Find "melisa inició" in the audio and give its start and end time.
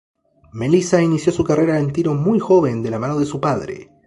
0.53-1.31